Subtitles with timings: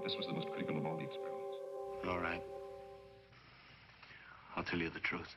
[0.00, 1.56] But this was the most critical of all the experiments.
[2.08, 2.42] All right.
[4.56, 5.36] I'll tell you the truth.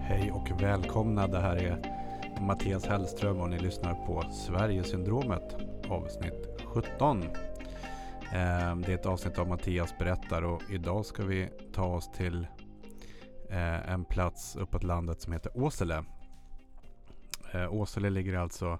[0.00, 1.26] Hej och välkomna.
[1.28, 1.82] Det här är
[2.40, 5.56] Mattias Hellström och ni lyssnar på Sverigesyndromet
[5.88, 7.22] avsnitt 17.
[7.22, 7.30] Eh,
[8.76, 12.46] Det är ett avsnitt av Mattias berättar och idag ska vi ta oss till
[13.50, 16.04] eh, en plats uppåt landet som heter Åsele.
[17.52, 18.78] Eh, Åsele ligger alltså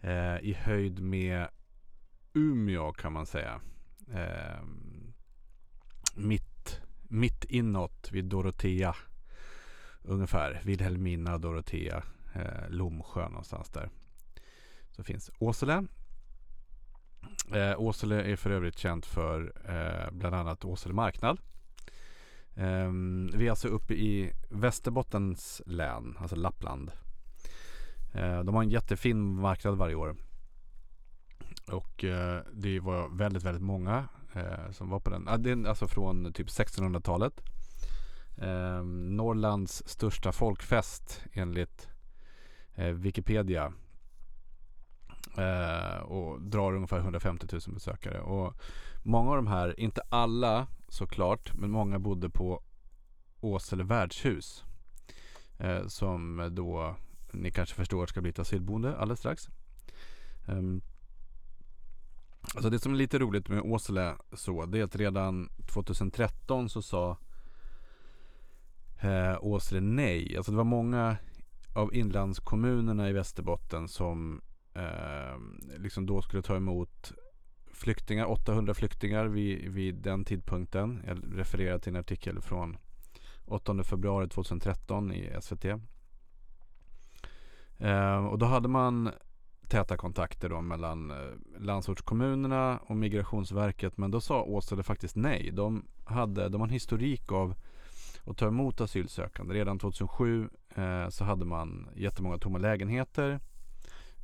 [0.00, 1.48] eh, i höjd med
[2.36, 3.60] Umeå kan man säga.
[4.12, 4.62] Eh,
[6.14, 8.96] mitt, mitt inåt vid Dorotea
[10.02, 10.60] ungefär.
[10.64, 12.02] Vilhelmina, Dorotea,
[12.34, 13.90] eh, Lomsjö någonstans där.
[14.90, 15.86] Så finns Åsele.
[17.54, 21.40] Eh, Åsele är för övrigt känt för eh, bland annat Åsele marknad.
[22.54, 22.90] Eh,
[23.34, 26.90] vi är alltså uppe i Västerbottens län, alltså Lappland.
[28.14, 30.16] Eh, de har en jättefin marknad varje år.
[31.70, 35.28] Och eh, det var väldigt, väldigt många eh, som var på den.
[35.28, 37.42] Ah, det är alltså från typ 1600-talet.
[38.38, 41.88] Eh, Norrlands största folkfest enligt
[42.74, 43.72] eh, Wikipedia.
[45.38, 48.20] Eh, och drar ungefär 150 000 besökare.
[48.20, 48.54] Och
[49.02, 52.62] många av de här, inte alla såklart, men många bodde på
[53.40, 54.64] Åsele värdshus.
[55.58, 56.96] Eh, som då
[57.32, 59.48] ni kanske förstår ska bli ett asylboende alldeles strax.
[60.48, 60.82] Ehm,
[62.54, 66.82] Alltså det som är lite roligt med Åsele så, det är att redan 2013 så
[66.82, 67.16] sa
[69.00, 70.36] eh, Åsele nej.
[70.36, 71.16] Alltså det var många
[71.74, 74.40] av inlandskommunerna i Västerbotten som
[74.74, 75.38] eh,
[75.78, 77.12] liksom då skulle ta emot
[77.72, 81.02] flyktingar, 800 flyktingar vid, vid den tidpunkten.
[81.06, 82.76] Jag refererar till en artikel från
[83.44, 85.64] 8 februari 2013 i SVT.
[87.78, 89.10] Eh, och då hade man
[89.68, 91.16] täta kontakter då mellan eh,
[91.58, 93.96] landsortskommunerna och Migrationsverket.
[93.96, 95.50] Men då sa Åsele faktiskt nej.
[95.52, 97.54] De, hade, de har en historik av
[98.24, 99.54] att ta emot asylsökande.
[99.54, 103.40] Redan 2007 eh, så hade man jättemånga tomma lägenheter.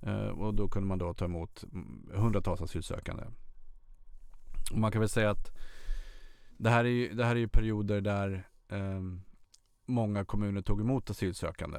[0.03, 1.65] Eh, och då kunde man då ta emot
[2.13, 3.25] hundratals asylsökande.
[4.73, 5.51] Och man kan väl säga att
[6.57, 9.01] det här är ju, det här är ju perioder där eh,
[9.87, 11.79] många kommuner tog emot asylsökande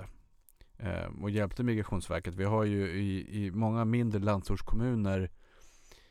[0.78, 2.36] Ehm, och hjälpte Migrationsverket.
[2.36, 5.30] Vi har ju i, i många mindre landsortskommuner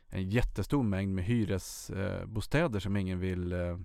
[0.08, 3.78] en jättestor mängd med hyresbostäder som ingen vill eh,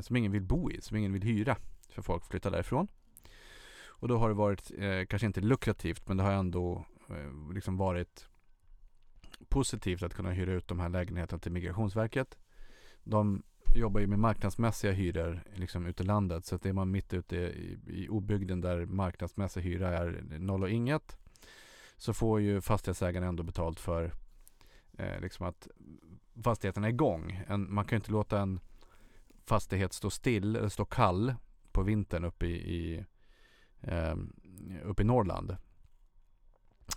[0.00, 1.56] som ingen vill bo i, som ingen vill hyra
[1.88, 2.88] för folk flyttar därifrån.
[3.86, 7.76] Och då har det varit, eh, kanske inte lukrativt, men det har ändå eh, liksom
[7.76, 8.28] varit
[9.48, 12.38] positivt att kunna hyra ut de här lägenheterna till Migrationsverket.
[13.04, 13.42] De
[13.74, 16.46] jobbar ju med marknadsmässiga hyror liksom ute i landet.
[16.46, 20.70] Så att är man mitt ute i, i obygden där marknadsmässig hyra är noll och
[20.70, 21.16] inget
[21.96, 24.12] så får ju fastighetsägaren ändå betalt för
[24.98, 25.68] eh, liksom att
[26.42, 27.42] fastigheten är igång.
[27.48, 28.60] En, man kan ju inte låta en
[29.46, 31.34] fastighet stå still eller stå kall
[31.72, 33.04] på vintern uppe i, i,
[33.80, 34.16] eh,
[34.84, 35.56] uppe i Norrland.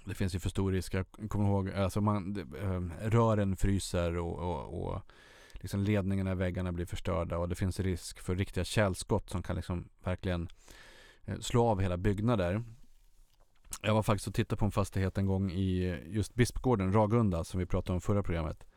[0.05, 0.93] Det finns ju för stor risk.
[0.93, 5.01] Jag kommer ihåg, alltså man, eh, rören fryser och, och, och
[5.61, 9.55] liksom ledningarna i väggarna blir förstörda och det finns risk för riktiga källskott som kan
[9.55, 10.49] liksom verkligen
[11.25, 12.63] eh, slå av hela byggnader.
[13.81, 17.59] Jag var faktiskt och tittade på en fastighet en gång i just Bispgården, Ragunda, som
[17.59, 18.67] vi pratade om förra programmet.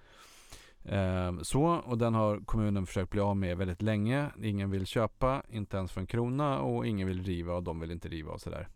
[0.84, 4.30] Ehm, så, och den har kommunen försökt bli av med väldigt länge.
[4.42, 7.90] Ingen vill köpa, inte ens för en krona och ingen vill riva och de vill
[7.90, 8.68] inte riva och sådär.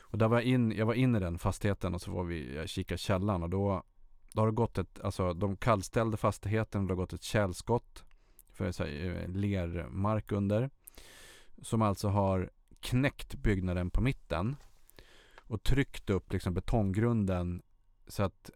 [0.00, 2.54] Och där var jag in, jag var inne i den fastigheten och så var vi,
[2.56, 3.82] jag kikade källan och då,
[4.34, 8.04] då har det gått ett, alltså de kallställde fastigheten, det har gått ett källskott
[8.52, 10.70] för så här, eh, lermark under.
[11.62, 12.50] Som alltså har
[12.80, 14.56] knäckt byggnaden på mitten
[15.36, 17.62] och tryckt upp liksom betonggrunden
[18.06, 18.50] så att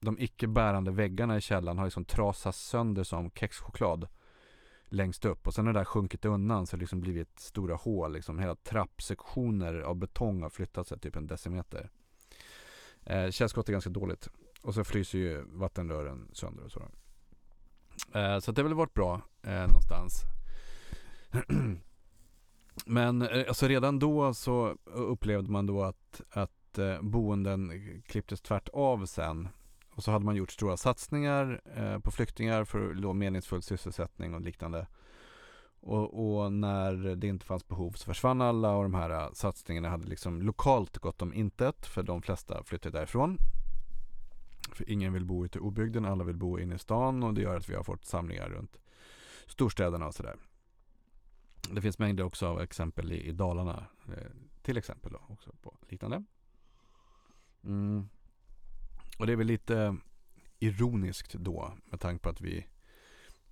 [0.00, 4.08] de icke bärande väggarna i källaren har liksom trasats sönder som kexchoklad
[4.84, 8.12] längst upp och sen har det där sjunkit undan så det liksom blivit stora hål.
[8.12, 11.90] Liksom hela trappsektioner av betong har flyttat sig typ en decimeter.
[13.04, 14.28] Eh, källskott är ganska dåligt
[14.62, 16.82] och så fryser ju vattenrören sönder och så.
[18.18, 20.22] Eh, så det har väl varit bra eh, någonstans.
[22.86, 27.72] Men eh, alltså redan då så upplevde man då att, att eh, boenden
[28.06, 29.48] klipptes tvärt av sen
[29.94, 34.40] och så hade man gjort stora satsningar eh, på flyktingar för då meningsfull sysselsättning och
[34.40, 34.86] liknande.
[35.80, 39.88] Och, och, när det inte fanns behov så försvann alla och de här eh, satsningarna
[39.88, 43.38] hade liksom lokalt gått om intet för de flesta flyttade därifrån.
[44.74, 47.40] För ingen vill bo ute i obygden, alla vill bo inne i stan och det
[47.40, 48.78] gör att vi har fått samlingar runt
[49.46, 50.36] storstäderna och sådär.
[51.70, 54.30] Det finns mängder också av exempel i, i Dalarna, eh,
[54.62, 56.24] till exempel då, också på liknande.
[57.64, 58.08] Mm.
[59.18, 59.96] Och det är väl lite
[60.58, 62.66] ironiskt då med tanke på att vi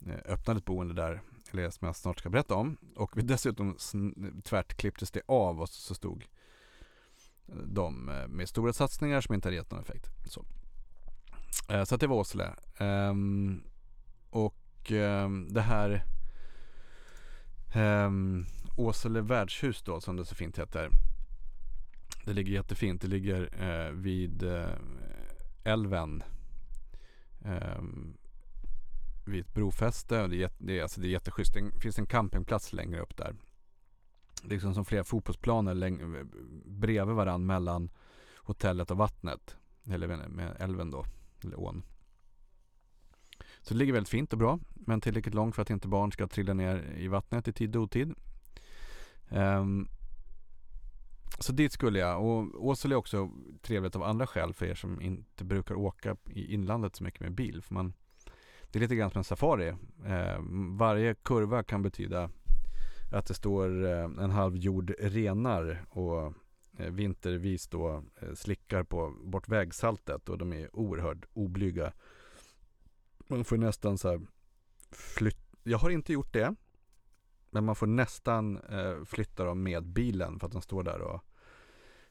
[0.07, 2.77] eh, öppnade ett boende där, eller som jag snart ska berätta om.
[2.97, 3.77] Och vi dessutom
[4.45, 6.27] tvärt klipptes det av och så stod
[7.65, 10.07] de eh, med stora satsningar som inte hade gett någon effekt.
[10.27, 10.47] Så, eh,
[11.69, 12.55] Eh, så att det var Åsele.
[12.81, 13.65] Um,
[14.31, 16.05] och um, det här
[17.75, 18.47] um,
[18.77, 20.91] Åsele värdshus då som det så fint heter.
[22.25, 23.03] Det ligger jättefint.
[23.03, 24.69] Det ligger uh, vid eh,
[25.65, 26.23] älven.
[29.27, 30.27] vid ett brofäste.
[30.27, 31.55] Det är, det, är, alltså det är jätteschysst.
[31.55, 33.35] Det finns en campingplats längre upp där
[34.43, 36.29] liksom som flera fotbollsplaner läng-
[36.65, 37.91] bredvid varandra mellan
[38.37, 39.57] hotellet och vattnet.
[39.91, 41.05] Eller med älven då,
[41.45, 41.83] eller ån.
[43.61, 46.27] Så det ligger väldigt fint och bra, men tillräckligt långt för att inte barn ska
[46.27, 48.15] trilla ner i vattnet i tid och otid.
[49.31, 49.89] Um,
[51.39, 52.25] så dit skulle jag.
[52.25, 53.31] Och Åsele är också
[53.63, 57.33] trevligt av andra skäl för er som inte brukar åka i inlandet så mycket med
[57.33, 57.63] bil.
[57.63, 57.93] För man,
[58.71, 59.69] det är lite grann som en safari.
[60.07, 60.39] Eh,
[60.79, 62.31] varje kurva kan betyda
[63.13, 66.35] att det står eh, en halv jord renar och
[66.79, 71.93] Eh, vintervis då eh, slickar på bort vägsaltet och de är oerhört oblyga.
[73.29, 74.21] Man får nästan så här
[74.91, 76.55] flytta, jag har inte gjort det.
[77.51, 81.25] Men man får nästan eh, flytta dem med bilen för att de står där och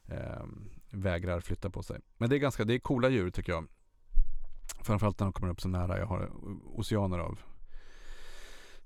[0.04, 0.44] eh,
[0.90, 2.00] vägrar flytta på sig.
[2.16, 3.66] Men det är ganska, det är coola djur tycker jag.
[4.82, 5.98] Framförallt när de kommer upp så nära.
[5.98, 6.30] Jag har
[6.64, 7.40] oceaner av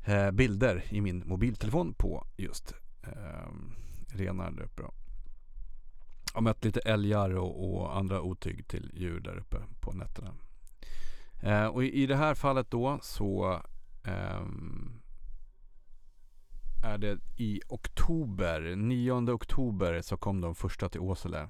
[0.07, 3.53] eh, bilder i min mobiltelefon på just eh,
[4.09, 4.69] renar där
[6.33, 10.35] har mött lite älgar och, och, andra otyg till djur där uppe på nätterna.
[11.43, 13.61] Eh, och i, i, det här fallet då så
[14.05, 14.43] eh,
[16.85, 21.49] är det i oktober, 9 oktober så kom de första till Åsele.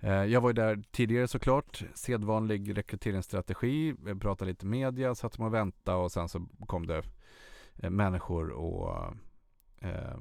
[0.00, 5.98] Eh, jag var ju där tidigare såklart, sedvanlig rekryteringsstrategi, pratade lite media, satt och väntade
[5.98, 7.02] och sen så kom det
[7.76, 9.14] Eh, människor och
[9.80, 10.18] eh,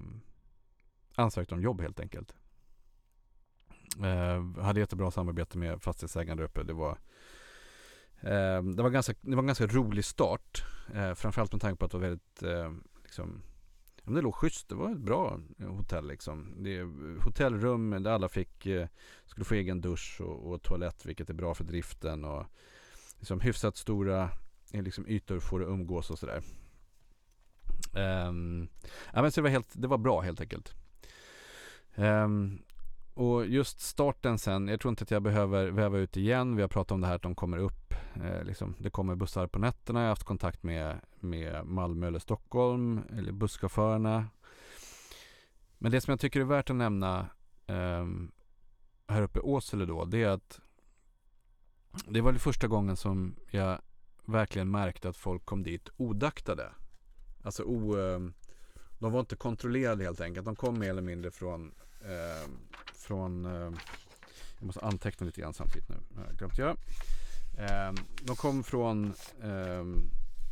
[1.15, 2.35] ansökte om jobb helt enkelt.
[4.01, 6.63] Eh, hade jättebra samarbete med fastighetsägaren där uppe.
[6.63, 6.91] Det var,
[8.21, 10.63] eh, det var, ganska, det var en ganska rolig start.
[10.93, 12.71] Eh, framförallt med tanke på att det var väldigt, eh,
[13.03, 13.41] liksom,
[14.03, 14.69] det låg schysst.
[14.69, 16.63] Det var ett bra hotell liksom.
[16.63, 16.81] Det
[17.23, 18.87] hotellrum där alla fick, eh,
[19.25, 22.25] skulle få egen dusch och, och toalett vilket är bra för driften.
[22.25, 22.45] Och
[23.19, 24.29] liksom hyfsat stora
[24.71, 26.43] eh, liksom, ytor får att umgås och sådär.
[27.95, 28.69] Um,
[29.13, 30.73] ja, men så det, var helt, det var bra helt enkelt.
[31.95, 32.63] Um,
[33.13, 36.55] och just starten sen, jag tror inte att jag behöver väva ut igen.
[36.55, 37.93] Vi har pratat om det här att de kommer upp.
[38.23, 39.99] Eh, liksom, det kommer bussar på nätterna.
[39.99, 44.27] Jag har haft kontakt med, med Malmö eller Stockholm, eller busschaufförerna.
[45.77, 47.27] Men det som jag tycker är värt att nämna
[47.67, 48.07] eh,
[49.07, 50.59] här uppe i Åsele då, det är att
[52.07, 53.81] det var det första gången som jag
[54.25, 56.71] verkligen märkte att folk kom dit odaktade.
[57.43, 58.19] Alltså o, Eh,
[59.03, 60.45] de var inte kontrollerade helt enkelt.
[60.45, 61.73] De kom mer eller mindre från,
[62.05, 62.49] eh,
[62.93, 63.71] från eh,
[64.63, 65.95] jag måste anteckna lite grann samtidigt nu.
[66.15, 66.75] Jag har glömt göra.
[67.57, 69.83] Eh, de kom från eh,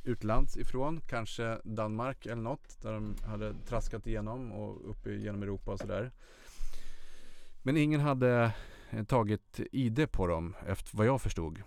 [0.03, 2.81] utlands ifrån, kanske Danmark eller något.
[2.81, 6.11] Där de hade traskat igenom och upp genom Europa och sådär.
[7.63, 8.51] Men ingen hade
[8.89, 11.61] eh, tagit ID på dem efter vad jag förstod.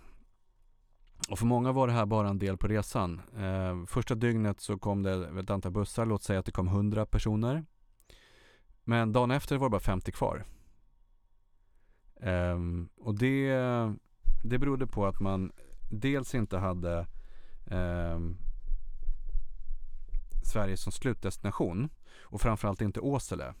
[1.29, 3.21] Och för många var det här bara en del på resan.
[3.37, 7.05] Eh, första dygnet så kom det ett antal bussar, låt säga att det kom 100
[7.05, 7.65] personer.
[8.87, 10.45] Men dagen efter var det bara 50 kvar.
[12.15, 13.51] Um, och det,
[14.43, 15.51] det berodde på att man
[15.91, 17.07] dels inte hade
[17.65, 18.37] um,
[20.43, 21.89] Sverige som slutdestination
[22.19, 23.53] och framförallt inte Åsele.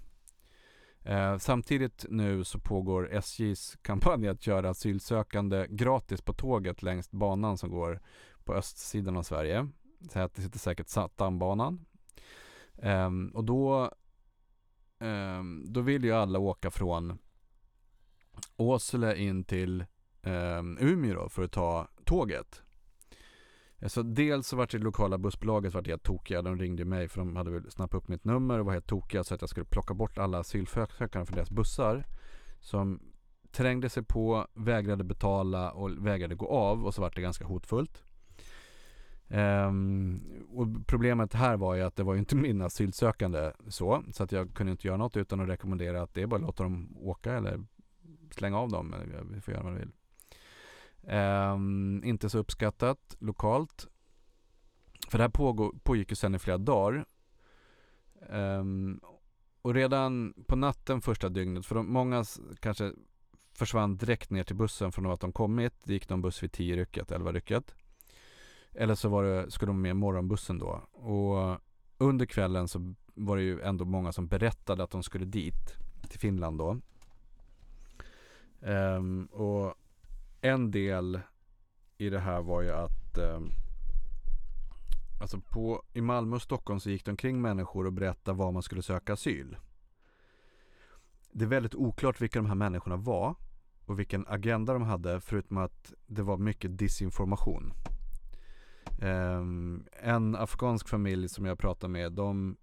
[1.09, 7.57] Uh, samtidigt nu så pågår SJs kampanj att göra asylsökande gratis på tåget längs banan
[7.57, 8.01] som går
[8.43, 9.67] på östsidan av Sverige.
[10.11, 11.85] Så här, det sitter säkert Stambanan.
[12.75, 13.91] Um, ehm, och då,
[15.05, 17.17] Ehm, då vill ju alla åka från
[18.57, 19.85] Åsele in till
[20.21, 22.61] ehm, Umeå då för att ta tåget.
[23.87, 26.41] Så dels så vart det lokala bussbolaget vart helt tokiga.
[26.41, 29.23] De ringde mig för de hade väl snappat upp mitt nummer och var helt tokiga
[29.23, 32.05] så att jag skulle plocka bort alla asylsökande från deras bussar.
[32.59, 32.99] Som
[33.51, 38.03] trängde sig på, vägrade betala och vägrade gå av och så vart det ganska hotfullt.
[39.27, 44.23] Um, och problemet här var ju att det var ju inte min asylsökande så, så
[44.23, 46.63] att jag kunde inte göra något utan att rekommendera att det är bara att låta
[46.63, 47.63] dem åka eller
[48.31, 48.93] slänga av dem.
[48.93, 49.91] Eller vi får göra vad vi vill.
[51.15, 53.87] Um, inte så uppskattat lokalt.
[55.09, 57.05] För det här pågå, pågick ju sedan i flera dagar.
[58.29, 58.99] Um,
[59.61, 62.23] och redan på natten första dygnet, för de, många
[62.59, 62.91] kanske
[63.53, 65.73] försvann direkt ner till bussen från att de kommit.
[65.83, 67.75] Det gick någon buss vid 10 rycket, 11 rycket.
[68.77, 70.81] Eller så var det, skulle de med morgonbussen då.
[70.91, 71.61] Och
[71.97, 75.75] under kvällen så var det ju ändå många som berättade att de skulle dit,
[76.09, 76.77] till Finland då.
[78.59, 79.73] Um, och
[80.41, 81.19] en del
[81.97, 83.51] i det här var ju att um,
[85.21, 88.63] Alltså på, i Malmö och Stockholm så gick det omkring människor och berättade var man
[88.63, 89.57] skulle söka asyl.
[91.31, 93.35] Det är väldigt oklart vilka de här människorna var
[93.85, 97.73] och vilken agenda de hade förutom att det var mycket disinformation.
[99.01, 102.57] Um, en afghansk familj som jag pratade med, de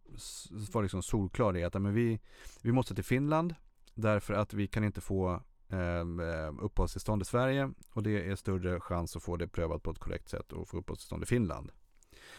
[0.73, 2.21] var liksom solklara i att men vi,
[2.63, 3.55] vi måste till Finland
[3.95, 6.21] därför att vi kan inte få um,
[6.61, 10.29] uppehållstillstånd i Sverige och det är större chans att få det prövat på ett korrekt
[10.29, 11.73] sätt och få uppehållstillstånd i Finland.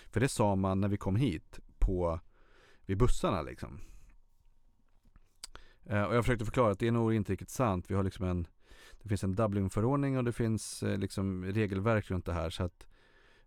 [0.10, 2.20] För det sa man när vi kom hit på,
[2.86, 3.80] vid bussarna liksom.
[5.92, 7.86] Uh, och jag försökte förklara att det är nog inte riktigt sant.
[7.88, 8.48] Vi har liksom en,
[9.02, 12.88] det finns en Dublinförordning och det finns eh, liksom regelverk runt det här så att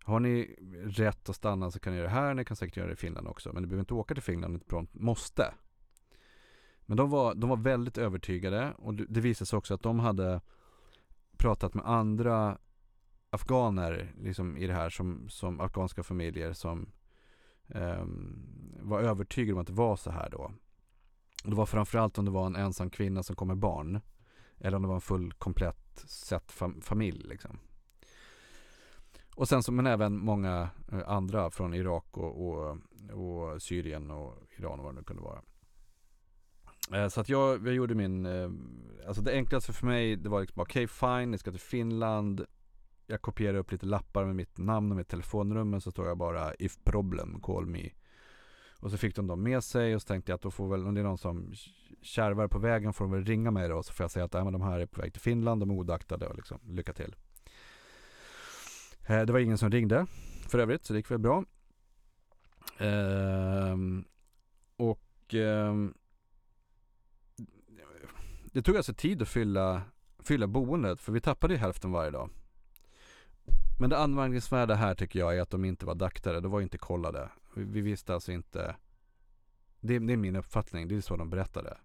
[0.06, 2.86] har ni rätt att stanna så kan ni göra det här, ni kan säkert göra
[2.86, 3.52] det i Finland också.
[3.52, 5.54] Men ni behöver inte åka till Finland, ni måste.
[6.80, 10.40] Men de var, de var väldigt övertygade och det visade sig också att de hade
[11.36, 12.58] pratat med andra
[13.30, 16.92] afghaner liksom i det här som, som afghanska familjer som
[17.68, 18.04] eh,
[18.80, 20.52] var övertygade om att det var så här då.
[21.44, 24.00] Det var framförallt om det var en ensam kvinna som kom med barn.
[24.58, 27.58] Eller om det var en full komplett sett fam familj liksom.
[29.36, 32.76] Och sen så, men även många eh, andra från Irak och, och,
[33.12, 35.42] och Syrien och Iran och vad det nu kunde vara.
[36.92, 38.50] Eh, så att jag, jag gjorde min, eh,
[39.06, 42.46] alltså det enklaste för mig det var liksom okej okay, fine, ni ska till Finland.
[43.06, 46.54] Jag kopierade upp lite lappar med mitt namn och mitt telefonnummer så står jag bara
[46.54, 47.90] if problem, call me.
[48.80, 50.86] Och så fick de dem med sig och så tänkte jag att då får väl,
[50.86, 51.52] om det är någon som
[52.02, 54.44] kärvar på vägen får de väl ringa mig då så får jag säga att äh,
[54.44, 57.16] men de här är på väg till Finland, de är odaktade och liksom lycka till.
[59.06, 60.06] Eh, det var ingen som ringde
[60.48, 61.44] för övrigt, så det gick väl bra.
[62.78, 64.04] Ehm,
[64.76, 65.94] och ehm,
[68.52, 69.82] det tog alltså tid att fylla,
[70.18, 72.30] fylla boendet, för vi tappade ju hälften varje dag.
[73.78, 76.78] Men det anmärkningsvärda här tycker jag är att de inte var daktare, de var inte
[76.78, 77.30] kollade.
[77.54, 78.76] Vi, vi visste alltså inte,
[79.80, 81.78] det, det, är min uppfattning, det är så de berättade.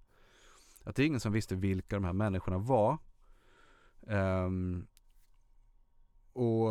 [0.83, 2.97] Att det är ingen som visste vilka de här människorna var.
[3.99, 4.87] Um,
[6.33, 6.69] och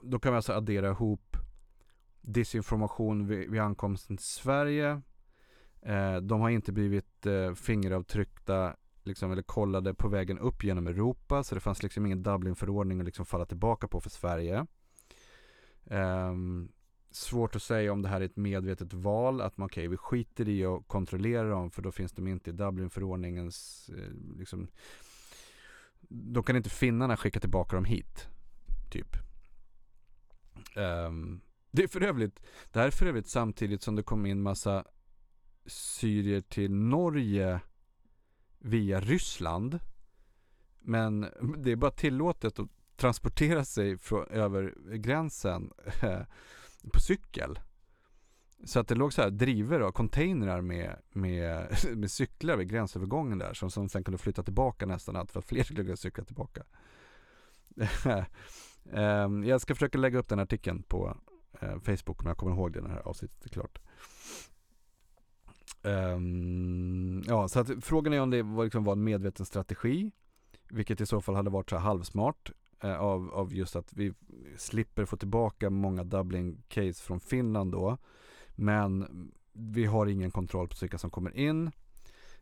[0.00, 1.36] då kan vi alltså addera ihop
[2.20, 5.02] disinformation vid, vid ankomsten till Sverige.
[5.82, 11.44] Eh, de har inte blivit eh, fingeravtryckta liksom, eller kollade på vägen upp genom Europa.
[11.44, 14.66] Så det fanns liksom ingen Dublinförordning att liksom falla tillbaka på för Sverige.
[15.86, 16.34] Eh,
[17.10, 19.40] svårt att säga om det här är ett medvetet val.
[19.40, 22.50] Att man, okej, okay, vi skiter i att kontrollera dem för då finns de inte
[22.50, 24.68] i Dublinförordningens, eh, liksom,
[26.08, 28.28] då kan inte finnarna skicka tillbaka dem hit.
[28.90, 29.16] Typ.
[30.76, 31.40] Um,
[31.70, 32.40] det är för övrigt,
[32.72, 34.84] det här är för övrigt samtidigt som det kom in massa
[35.66, 37.60] syrier till Norge
[38.58, 39.78] via Ryssland.
[40.80, 41.20] Men
[41.58, 46.20] det är bara tillåtet att transportera sig från, över gränsen eh,
[46.92, 47.58] på cykel.
[48.64, 53.38] Så att det låg så här driver och containrar med, med, med cyklar vid gränsövergången
[53.38, 56.24] där som, som sen kunde flytta tillbaka nästan allt för att fler skulle kunna cykla
[56.24, 56.62] tillbaka.
[58.92, 61.16] Ehm, jag ska försöka lägga upp den artikeln på
[61.60, 63.78] eh, Facebook om jag kommer ihåg det när det här avsnittet är klart.
[65.82, 70.10] Ehm, ja, så att frågan är om det var, liksom var en medveten strategi.
[70.70, 72.52] Vilket i så fall hade varit så halvsmart.
[72.80, 74.14] Eh, av, av just att vi
[74.56, 77.98] slipper få tillbaka många Dublin-case från Finland då.
[78.50, 79.06] Men
[79.52, 81.70] vi har ingen kontroll på vilka som kommer in.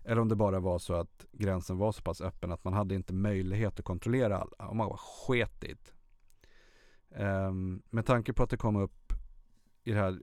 [0.05, 2.95] Eller om det bara var så att gränsen var så pass öppen att man hade
[2.95, 4.69] inte möjlighet att kontrollera alla.
[4.71, 5.93] Om man var sketigt.
[7.19, 9.13] Um, med tanke på att det kom upp
[9.85, 10.21] i, här,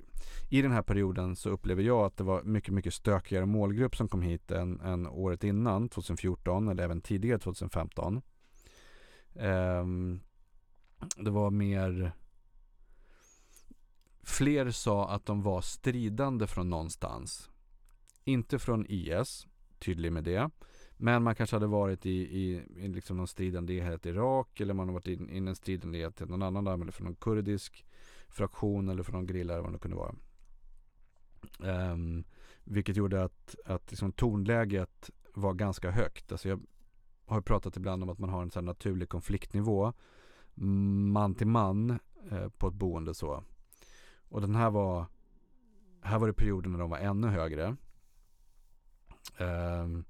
[0.49, 4.07] i den här perioden så upplever jag att det var mycket, mycket stökigare målgrupp som
[4.07, 8.21] kom hit än, än året innan, 2014 eller även tidigare 2015.
[9.33, 10.19] Um, ehm,
[11.17, 12.13] det var mer
[14.25, 17.49] Fler sa att de var stridande från någonstans.
[18.23, 19.47] Inte från IS,
[19.79, 20.49] tydlig med det.
[21.03, 24.73] Men man kanske hade varit i, i, i liksom någon stridande enhet i Irak eller
[24.73, 27.85] man har varit i, en stridande enhet till någon annan där, eller från någon kurdisk
[28.29, 30.15] fraktion eller från någon grilla eller vad det kunde vara.
[31.91, 32.23] Um,
[32.63, 36.31] vilket gjorde att, att liksom tonläget var ganska högt.
[36.31, 36.59] Alltså jag
[37.25, 39.93] har pratat ibland om att man har en sån naturlig konfliktnivå
[41.13, 41.99] man till man
[42.31, 43.43] eh, på ett boende så.
[44.29, 45.05] Och den här var
[46.01, 47.75] här var det perioder när de var ännu högre.
[49.39, 50.05] Um,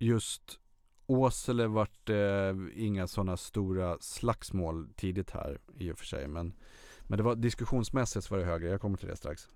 [0.00, 0.60] just
[1.06, 6.28] Åsele vart det inga sådana stora slagsmål tidigt här i och för sig.
[6.28, 6.54] Men,
[7.02, 8.68] men det var diskussionsmässigt så var det högre.
[8.68, 9.48] Jag kommer till det strax.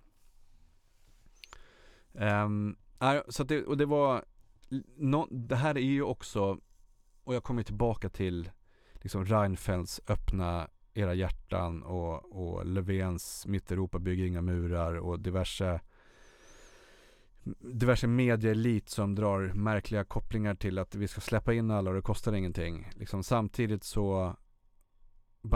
[2.13, 2.77] Um,
[3.29, 4.25] så det, och det var,
[4.97, 6.59] no, det här är ju också,
[7.25, 8.51] och jag kommer tillbaka till
[8.95, 15.81] liksom Reinfeldts öppna era hjärtan och, och Löfvens Mitt Europa bygger inga murar och diverse
[17.61, 22.03] diverse medieelit som drar märkliga kopplingar till att vi ska släppa in alla och det
[22.03, 22.91] kostar ingenting.
[22.95, 24.37] Liksom samtidigt så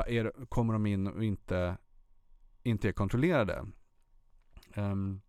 [0.06, 1.76] är, kommer de in och inte,
[2.62, 3.66] inte är kontrollerade.
[4.76, 5.20] Um,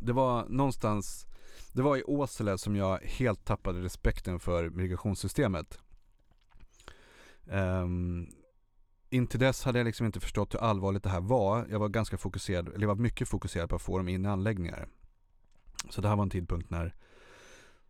[0.00, 1.26] det var någonstans,
[1.72, 5.78] det var i Åsele som jag helt tappade respekten för migrationssystemet.
[7.44, 8.28] Um,
[9.12, 11.66] Intill dess hade jag liksom inte förstått hur allvarligt det här var.
[11.70, 14.28] Jag var ganska fokuserad, eller jag var mycket fokuserad på att få dem in i
[14.28, 14.88] anläggningar.
[15.90, 16.94] Så det här var en tidpunkt när,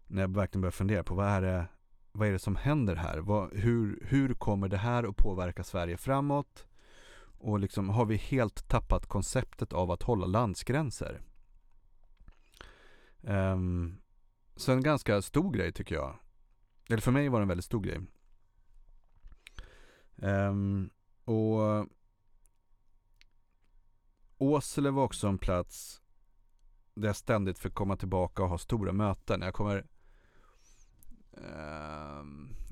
[0.07, 1.67] när jag verkligen började fundera på vad är det,
[2.13, 3.19] vad är det som händer här?
[3.19, 6.67] Vad, hur, hur kommer det här att påverka Sverige framåt?
[7.39, 11.21] Och liksom har vi helt tappat konceptet av att hålla landsgränser?
[13.21, 14.01] Um,
[14.57, 16.17] så en ganska stor grej tycker jag.
[16.89, 18.01] Eller för mig var det en väldigt stor grej.
[20.17, 20.91] Um,
[21.25, 21.87] och
[24.39, 26.03] Åsele var också en plats
[26.95, 29.43] där jag ständigt fick komma tillbaka och ha stora möten.
[29.43, 29.87] Jag kommer
[31.33, 32.25] eh,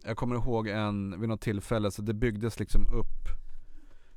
[0.05, 3.29] Jag kommer ihåg en, vid något tillfälle, så det byggdes liksom upp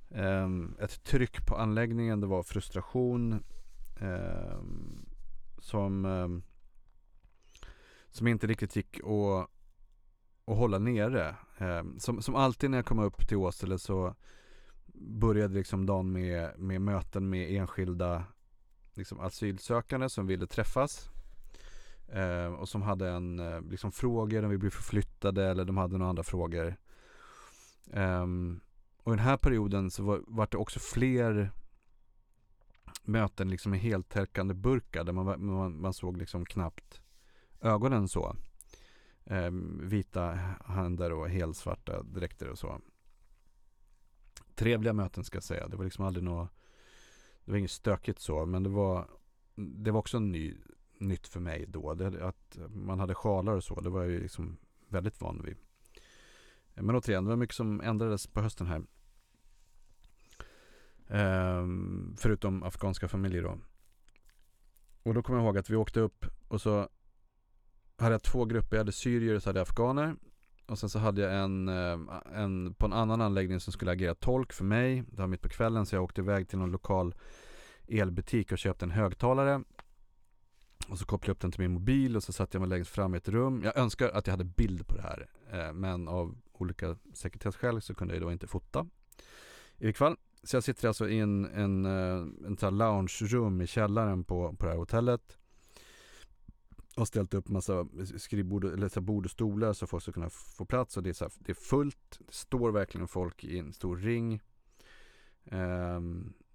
[0.09, 0.49] eh,
[0.83, 2.21] ett tryck på anläggningen.
[2.21, 3.43] Det var frustration
[3.99, 4.59] eh,
[5.59, 6.43] som, ehm,
[8.11, 9.47] som inte riktigt gick att,
[10.51, 11.35] att hålla nere.
[11.57, 14.15] Ehm, som, som alltid när jag kom upp till Åsele så
[14.93, 18.23] började liksom dagen med, med möten med enskilda
[18.93, 21.09] liksom asylsökande som ville träffas.
[22.11, 25.97] Ehm, och som hade en, eh, liksom frågor, de vi blev förflyttade eller de hade
[25.97, 26.75] några andra frågor.
[27.93, 28.59] Ehm,
[29.03, 31.51] och i den här perioden så var, var det också fler
[33.03, 37.01] möten liksom med heltäckande burkar där man, man, man såg liksom knappt
[37.61, 38.35] ögonen så.
[39.31, 42.81] Eh, vita händer och helsvarta dräkter och så
[44.55, 45.67] trevliga möten ska jag säga.
[45.67, 46.49] Det var liksom aldrig något,
[47.45, 49.07] det var inget stökigt så, men det var,
[49.55, 50.57] det var också ny,
[50.97, 51.93] nytt för mig då.
[51.93, 55.57] Det, att man hade sjalar och så, det var jag ju liksom väldigt van vid.
[56.73, 58.83] Men återigen, det var mycket som ändrades på hösten här.
[61.07, 63.57] Ehm, förutom afghanska familjer då.
[65.03, 66.89] Och då kommer jag ihåg att vi åkte upp och så
[68.01, 68.75] hade jag två grupper.
[68.75, 70.15] Jag hade syrier och så hade jag afghaner.
[70.67, 71.99] Och sen så hade jag en, eh,
[72.33, 75.03] en på en annan anläggning som skulle agera tolk för mig.
[75.11, 77.15] Det var mitt på kvällen så jag åkte iväg till någon lokal
[77.87, 79.63] elbutik och köpte en högtalare.
[80.89, 82.91] Och så kopplade jag upp den till min mobil och så satte jag mig längst
[82.91, 83.61] fram i ett rum.
[83.63, 85.29] Jag önskar att jag hade bild på det här.
[85.51, 88.87] Eh, men av olika sekretesskäl så kunde jag då inte fota.
[89.77, 90.17] I vilket fall.
[90.43, 94.65] Så jag sitter alltså i en, en, eh, en, en lounge-rum i källaren på, på
[94.65, 95.37] det här hotellet
[97.01, 97.87] har ställt upp massa
[98.17, 101.13] skrivbord, eller så bord och stolar så folk ska kunna få plats och det är,
[101.13, 102.19] så här, det är fullt.
[102.19, 104.41] Det står verkligen folk i en stor ring
[105.45, 106.01] eh,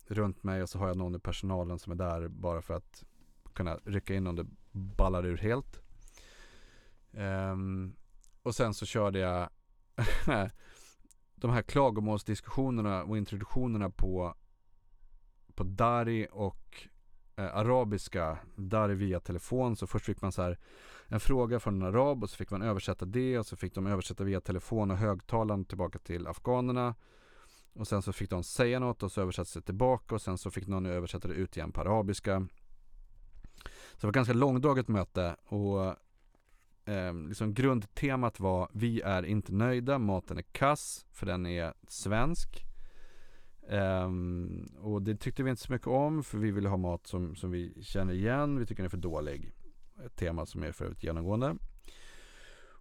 [0.06, 3.04] runt mig och så har jag någon i personalen som är där bara för att
[3.52, 5.80] kunna rycka in om det ballar ur helt.
[7.12, 7.56] Eh,
[8.42, 9.48] och sen så körde jag
[11.34, 14.34] de här klagomålsdiskussionerna och introduktionerna på,
[15.54, 16.88] på Dari och
[17.36, 19.76] eh, arabiska där via telefon.
[19.76, 20.58] Så först fick man så här
[21.06, 23.86] en fråga från en arab och så fick man översätta det och så fick de
[23.86, 26.94] översätta via telefon och högtalaren tillbaka till afghanerna.
[27.72, 30.50] Och sen så fick de säga något och så översattes det tillbaka och sen så
[30.50, 32.48] fick någon översätta det ut igen på arabiska.
[33.92, 35.86] Så det var ett ganska långdraget möte och
[36.92, 42.65] eh, liksom grundtemat var vi är inte nöjda, maten är kass för den är svensk.
[43.68, 47.36] Um, och det tyckte vi inte så mycket om för vi ville ha mat som,
[47.36, 48.58] som vi känner igen.
[48.58, 49.52] Vi tycker den är för dålig.
[50.06, 51.56] Ett tema som är för övrigt genomgående.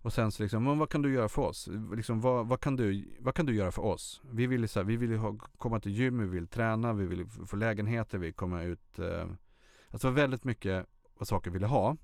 [0.05, 1.69] Och sen så liksom, men vad kan du göra för oss?
[1.95, 4.21] Liksom, vad, vad, kan, du, vad kan du göra för oss?
[4.31, 7.25] Vi vill, så här, vi vill ha, komma till gym, vi vill träna, vi vill
[7.27, 8.99] få lägenheter, vi vill komma ut.
[8.99, 9.27] Eh,
[9.89, 10.85] alltså väldigt mycket
[11.17, 11.97] vad saker vi ville ha.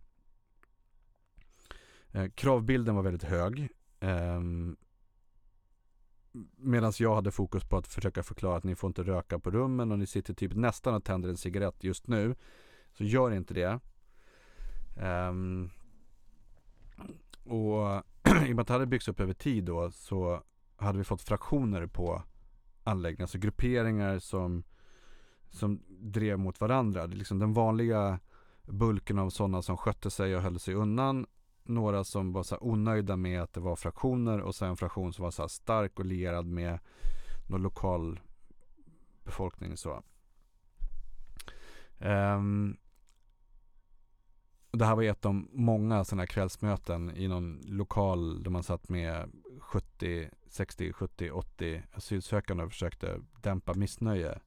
[2.11, 3.69] Eh, kravbilden var väldigt hög.
[3.99, 4.41] Eh,
[6.57, 9.91] Medan jag hade fokus på att försöka förklara att ni får inte röka på rummen
[9.91, 12.35] och ni sitter typ nästan och tänder en cigarett just nu.
[12.91, 13.79] Så gör inte det.
[15.29, 15.69] Um,
[17.45, 18.03] och
[18.47, 20.43] i och med att det hade byggts upp över tid då så
[20.75, 22.23] hade vi fått fraktioner på
[22.83, 23.23] anläggningen.
[23.23, 24.63] Alltså grupperingar som,
[25.49, 27.05] som drev mot varandra.
[27.05, 28.19] Liksom den vanliga
[28.63, 31.25] bulken av sådana som skötte sig och höll sig undan.
[31.63, 35.13] Några som var så här onöjda med att det var fraktioner och sen en fraktion
[35.13, 36.79] som var så här stark och lierad med
[37.47, 38.19] någon lokal
[39.23, 39.77] befolkning.
[39.77, 40.03] Så.
[41.99, 42.77] Um,
[44.71, 48.89] det här var ett av många sådana här kvällsmöten i någon lokal där man satt
[48.89, 54.39] med 70, 60, 70, 80 asylsökande och försökte dämpa missnöje.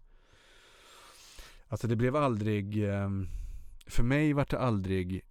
[1.69, 3.29] Alltså det blev aldrig, ehm,
[3.87, 5.23] för mig var det aldrig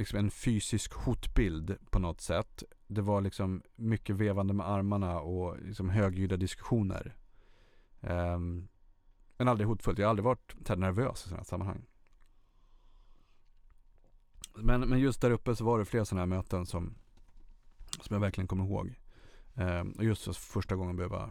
[0.00, 2.62] liksom en fysisk hotbild på något sätt.
[2.86, 7.16] Det var liksom mycket vevande med armarna och liksom högljudda diskussioner.
[8.00, 8.68] Um,
[9.36, 9.98] men aldrig hotfullt.
[9.98, 11.86] Jag har aldrig varit så nervös i sådana här sammanhang.
[14.54, 16.94] Men, men just där uppe så var det flera sådana här möten som,
[18.00, 19.00] som jag verkligen kommer ihåg.
[19.54, 21.30] Um, och just för första gången behöva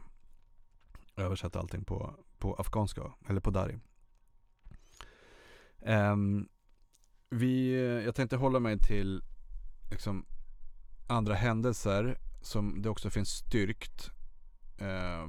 [1.15, 3.79] översätta allting på, på afghanska, eller på dari.
[5.79, 6.49] Um,
[7.29, 9.23] vi, eh, jag tänkte hålla mig till
[9.91, 10.25] liksom,
[11.07, 14.11] andra händelser som det också finns styrkt.
[14.77, 15.27] Eh,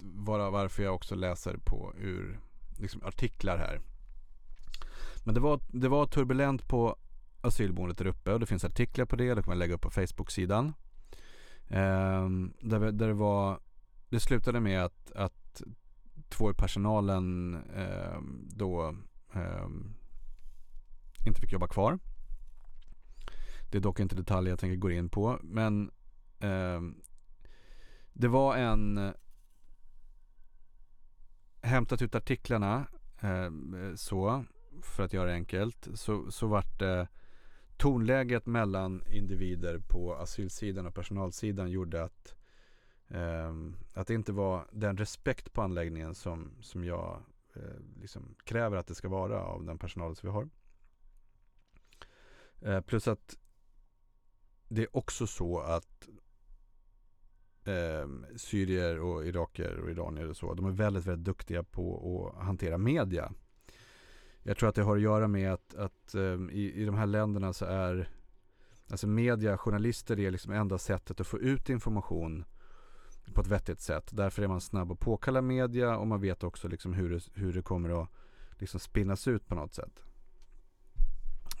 [0.00, 2.40] vara varför jag också läser på ur
[2.78, 3.80] liksom, artiklar här.
[5.24, 6.96] Men det var, det var turbulent på
[7.40, 9.34] asylboendet där uppe och det finns artiklar på det.
[9.34, 10.74] Det kommer jag lägga upp på Facebook-sidan.
[11.68, 12.28] Eh,
[12.60, 13.60] där, där det var
[14.08, 15.62] Det slutade med att, att
[16.28, 18.20] två i personalen eh,
[18.56, 18.94] då
[19.32, 19.94] ehm,
[21.26, 21.98] inte fick jobba kvar.
[23.70, 25.38] Det är dock inte detaljer jag tänker gå in på.
[25.42, 25.90] Men
[26.40, 26.80] eh,
[28.12, 29.12] det var en
[31.60, 32.86] hämtat ut artiklarna
[33.20, 33.50] eh,
[33.94, 34.44] så
[34.82, 37.08] för att göra det enkelt så, så vart det
[37.76, 42.36] tonläget mellan individer på asylsidan och personalsidan gjorde att
[43.08, 43.54] eh,
[43.92, 47.22] att det inte var den respekt på anläggningen som, som jag
[47.54, 50.48] eh, liksom kräver att det ska vara av den personal som vi har.
[52.60, 53.36] Eh, plus att
[54.68, 56.08] det är också så att
[57.64, 62.44] eh, syrier och iraker och iranier och så, de är väldigt, väldigt duktiga på att
[62.44, 63.32] hantera media.
[64.42, 67.06] Jag tror att det har att göra med att, att eh, i, i de här
[67.06, 68.08] länderna så är
[68.90, 72.44] Alltså media, journalister är liksom enda sättet att få ut information
[73.34, 74.10] på ett vettigt sätt.
[74.12, 77.52] Därför är man snabb att påkalla media och man vet också liksom hur, det, hur
[77.52, 78.08] det kommer att
[78.58, 80.02] liksom spinnas ut på något sätt.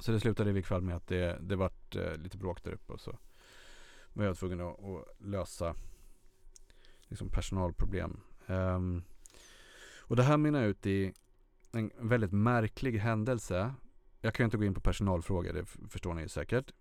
[0.00, 2.72] Så det slutade i vilket fall med att det, det vart eh, lite bråk där
[2.72, 3.18] uppe och så
[4.12, 5.74] var jag tvungen att, att lösa
[7.08, 8.20] liksom personalproblem.
[8.46, 9.02] Um,
[9.98, 11.12] och det här mynnar ut i
[11.72, 13.74] en väldigt märklig händelse.
[14.20, 16.72] Jag kan ju inte gå in på personalfrågor, det förstår ni ju säkert.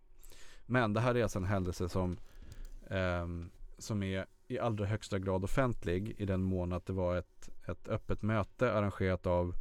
[0.66, 2.18] Men det här är alltså en händelse som,
[2.90, 7.50] um, som är i allra högsta grad offentlig i den mån att det var ett,
[7.68, 9.56] ett öppet möte arrangerat av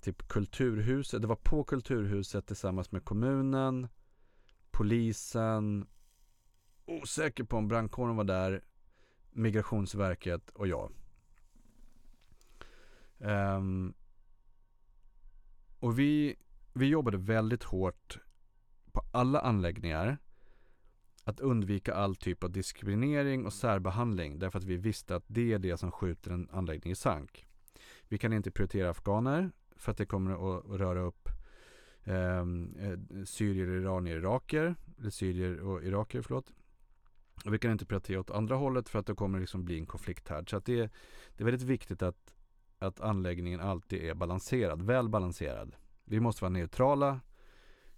[0.00, 1.22] typ Kulturhuset.
[1.22, 3.88] Det var på Kulturhuset tillsammans med kommunen,
[4.70, 5.86] polisen,
[6.84, 8.64] osäker på om brandkåren var där,
[9.30, 10.92] Migrationsverket och jag.
[13.18, 13.94] Um,
[15.78, 16.36] och vi,
[16.72, 18.18] vi jobbade väldigt hårt
[18.92, 20.18] på alla anläggningar
[21.24, 25.58] att undvika all typ av diskriminering och särbehandling därför att vi visste att det är
[25.58, 27.46] det som skjuter en anläggning i sank.
[28.08, 29.50] Vi kan inte prioritera afghaner
[29.80, 31.28] för att det kommer att röra upp
[32.04, 34.74] ehm, eh, syrier, iranier, iraker.
[34.98, 36.52] Eller syrier och iraker, förlåt.
[37.44, 39.86] Och vi kan inte prata åt andra hållet för att det kommer liksom bli en
[39.86, 40.44] konflikt här.
[40.46, 40.92] Så att det,
[41.36, 42.34] det är väldigt viktigt att,
[42.78, 45.76] att anläggningen alltid är balanserad, väl balanserad.
[46.04, 47.20] Vi måste vara neutrala.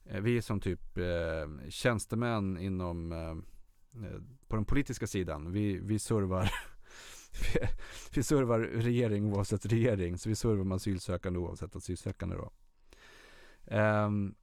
[0.04, 3.30] Eh, vi är som typ eh, tjänstemän inom eh,
[4.04, 5.52] eh på den politiska sidan.
[5.52, 6.50] Vi, vi servar
[8.14, 10.18] vi servar regering oavsett regering.
[10.18, 12.50] Så vi servar med asylsökande oavsett asylsökande då.
[13.76, 14.34] Um,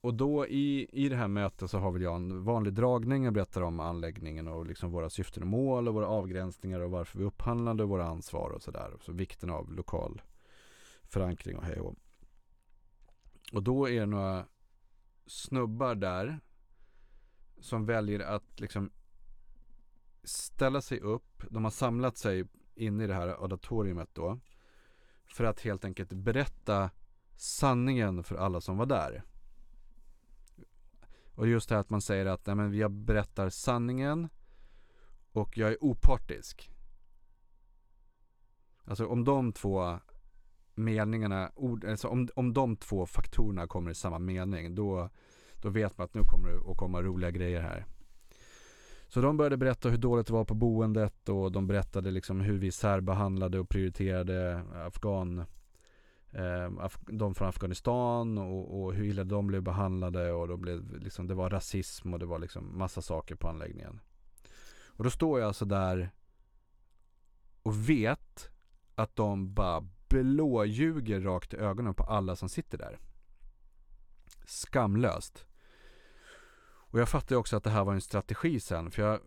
[0.00, 3.24] och då i, i det här mötet så har väl jag en vanlig dragning.
[3.24, 7.18] Jag berättar om anläggningen och liksom våra syften och mål och våra avgränsningar och varför
[7.18, 8.92] vi upphandlade och våra ansvar och sådär.
[9.00, 10.22] Så vikten av lokal
[11.02, 11.94] förankring och hej och.
[13.52, 14.46] och då är det några
[15.26, 16.40] snubbar där
[17.60, 18.90] som väljer att liksom
[20.24, 21.44] ställa sig upp.
[21.50, 24.40] De har samlat sig inne i det här auditoriumet då.
[25.26, 26.90] För att helt enkelt berätta
[27.36, 29.22] sanningen för alla som var där.
[31.34, 34.28] Och just det här att man säger att nej, men jag berättar sanningen
[35.32, 36.70] och jag är opartisk.
[38.84, 39.98] Alltså om de två
[40.74, 45.10] meningarna, ord, alltså om, om de två faktorerna kommer i samma mening då,
[45.54, 47.86] då vet man att nu kommer det att komma roliga grejer här.
[49.12, 52.58] Så de började berätta hur dåligt det var på boendet och de berättade liksom hur
[52.58, 55.38] vi särbehandlade och prioriterade afghan
[56.30, 61.26] eh, de från Afghanistan och, och, hur illa de blev behandlade och de blev, liksom,
[61.26, 64.00] det var rasism och det var liksom massa saker på anläggningen.
[64.84, 66.10] Och då står jag alltså där
[67.62, 68.50] och vet
[68.94, 72.98] att de bara blåljuger rakt i ögonen på alla som sitter där.
[74.46, 75.46] Skamlöst.
[76.92, 78.90] Och jag fattade ju också att det här var en strategi sen.
[78.90, 79.20] För jag,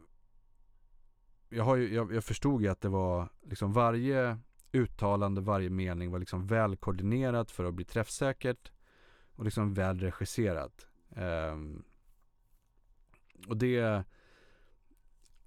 [1.49, 4.39] jag, har ju, jag, jag förstod ju att det var liksom varje
[4.71, 8.71] uttalande, varje mening var liksom väl koordinerat för att bli träffsäkert
[9.35, 10.87] och liksom väl regisserat.
[11.09, 11.83] Um,
[13.47, 14.03] och det,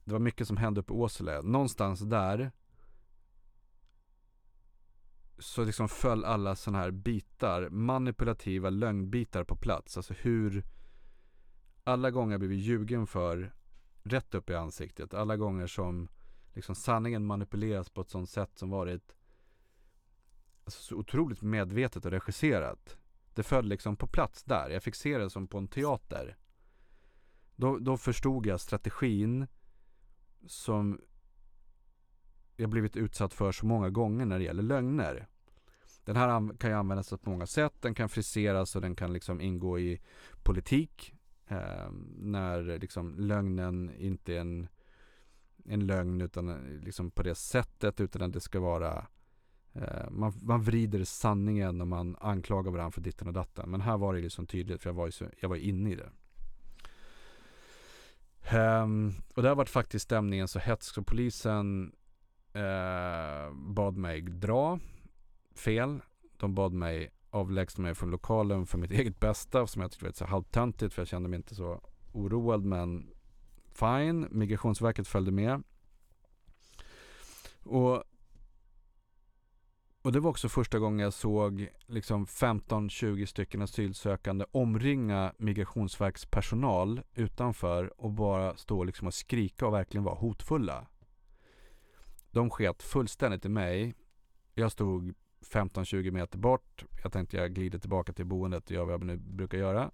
[0.05, 1.43] det var mycket som hände uppe i Åsele.
[1.43, 2.53] Någonstans där
[5.39, 9.97] så liksom föll alla sådana här bitar, manipulativa lögnbitar på plats.
[9.97, 10.65] Alltså hur
[11.89, 13.53] alla gånger jag blivit ljugen för
[14.03, 15.15] rätt upp i ansiktet.
[15.15, 16.09] Alla gånger som
[16.55, 19.15] liksom sanningen manipuleras på ett sånt sätt som varit
[20.65, 22.97] alltså, så otroligt medvetet och regisserat.
[23.35, 24.71] Det föll liksom på plats där.
[24.71, 26.37] Jag fick se det som på en teater.
[27.57, 29.47] Då, då förstod jag strategin
[30.47, 31.01] som
[32.57, 35.29] jag blivit utsatt för så många gånger när det gäller lögner.
[36.05, 37.75] Den här kan ju användas på många sätt.
[37.81, 40.01] Den kan friseras och den kan liksom ingå i
[40.43, 41.15] politik.
[41.49, 44.69] Eh, när liksom lögnen inte är en,
[45.65, 49.07] en lögn utan eh, liksom på det sättet utan att det ska vara
[49.73, 53.71] eh, man, man vrider sanningen och man anklagar varandra för ditten och datten.
[53.71, 55.95] Men här var det liksom tydligt för jag var ju så, jag var inne i
[55.95, 56.11] det.
[58.53, 61.93] Um, och där var faktiskt stämningen så hetsk så polisen
[62.57, 64.79] uh, bad mig dra
[65.55, 66.01] fel.
[66.37, 70.11] De bad mig avlägsna mig från lokalen för mitt eget bästa som jag tyckte var
[70.11, 71.81] lite halvtöntigt för jag kände mig inte så
[72.13, 73.11] oroad men
[73.73, 74.29] fine.
[74.31, 75.63] Migrationsverket följde med.
[77.63, 78.05] Och,
[80.03, 88.01] och det var också första gången jag såg liksom 15-20 stycken asylsökande omringa migrationsverkspersonal utanför
[88.01, 90.87] och bara stå liksom och skrika och verkligen vara hotfulla.
[92.31, 93.95] De sket fullständigt i mig.
[94.55, 96.85] Jag stod 15-20 meter bort.
[97.03, 99.91] Jag tänkte jag glider tillbaka till boendet och gör vad jag nu brukar göra.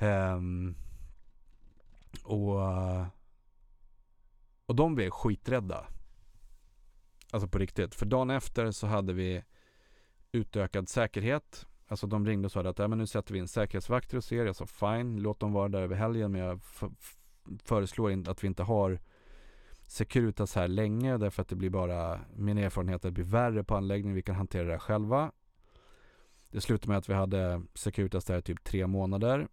[0.00, 0.76] Um,
[2.22, 2.60] och,
[4.66, 5.86] och de blev skiträdda.
[7.30, 7.94] Alltså på riktigt.
[7.94, 9.44] För dagen efter så hade vi
[10.32, 11.66] utökad säkerhet.
[11.86, 14.44] Alltså de ringde och sa att ja, men nu sätter vi in säkerhetsvakter hos er.
[14.44, 16.32] Jag sa fine, låt dem vara där över helgen.
[16.32, 16.60] Men jag
[17.64, 19.00] föreslår att vi inte har
[19.86, 23.64] Securitas här länge därför att det blir bara, min erfarenhet är att det blir värre
[23.64, 24.16] på anläggningen.
[24.16, 25.32] Vi kan hantera det här själva.
[26.50, 29.48] Det slutade med att vi hade Securitas där i typ tre månader.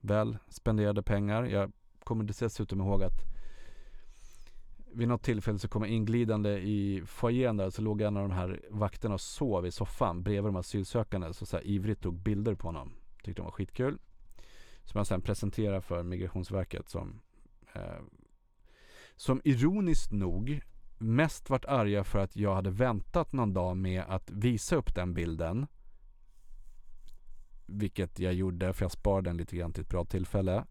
[0.00, 1.44] Väl spenderade pengar.
[1.44, 1.72] Jag
[2.04, 3.28] kommer dessutom ihåg att
[4.92, 8.34] vid något tillfälle så kom jag inglidande i foajén där så låg en av de
[8.34, 12.54] här vakterna och sov i soffan bredvid de asylsökande så, så här ivrigt tog bilder
[12.54, 12.92] på honom.
[13.22, 13.98] Tyckte de var skitkul.
[14.84, 17.20] Som jag sen presenterade för Migrationsverket som
[17.72, 18.02] eh,
[19.18, 20.60] som ironiskt nog
[20.98, 25.14] mest vart arga för att jag hade väntat någon dag med att visa upp den
[25.14, 25.66] bilden.
[27.66, 30.64] Vilket jag gjorde för jag sparade den lite grann till ett bra tillfälle.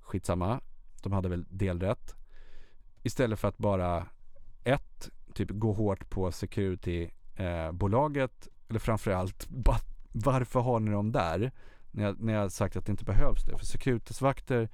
[0.00, 0.60] Skitsamma.
[1.02, 2.14] De hade väl delrätt.
[3.02, 4.06] Istället för att bara
[4.64, 8.46] ett, typ gå hårt på security-bolaget.
[8.46, 9.48] Eh, eller framförallt,
[10.12, 11.52] varför har ni dem där?
[11.90, 13.58] När jag, när jag sagt att det inte behövs det.
[13.58, 14.68] För Securitasvakter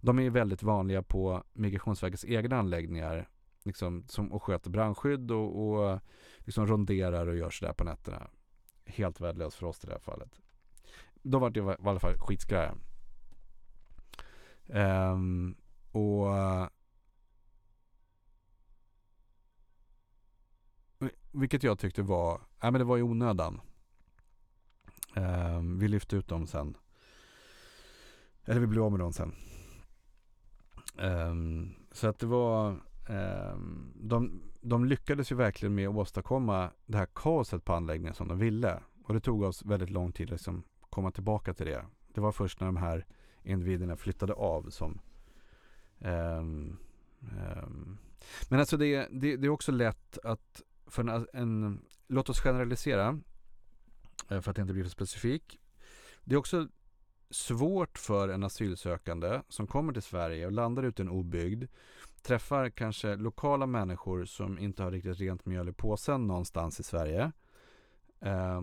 [0.00, 3.28] de är väldigt vanliga på Migrationsverkets egna anläggningar.
[3.62, 6.00] Liksom, som, och sköter brandskydd och, och
[6.38, 8.30] liksom ronderar och gör sådär på nätterna.
[8.84, 10.40] Helt värdelöst för oss i det här fallet.
[11.22, 12.74] Då var det i alla fall skitskraja.
[14.66, 15.56] Um, ehm,
[15.92, 16.26] och
[21.32, 23.60] Vilket jag tyckte var, nej men det var i onödan.
[25.16, 26.76] Um, vi lyfte ut dem sen.
[28.44, 29.34] Eller vi blev av med dem sen.
[31.00, 36.98] Um, så att det var, um, de, de lyckades ju verkligen med att åstadkomma det
[36.98, 38.80] här kaoset på anläggningen som de ville.
[39.04, 41.84] Och det tog oss väldigt lång tid att liksom komma tillbaka till det.
[42.14, 43.06] Det var först när de här
[43.42, 45.00] individerna flyttade av som
[45.98, 46.78] um,
[48.48, 53.20] Men alltså det, det, det, är också lätt att för en, en, låt oss generalisera
[54.30, 55.58] eh, för att inte bli för specifik.
[56.24, 56.68] Det är också
[57.30, 61.64] svårt för en asylsökande som kommer till Sverige och landar ute i en obygd
[62.22, 67.32] träffar kanske lokala människor som inte har riktigt rent mjöl i påsen någonstans i Sverige.
[68.20, 68.62] Eh,